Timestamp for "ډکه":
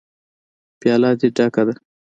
1.35-1.63